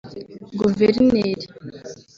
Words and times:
Guverineri 0.59 1.43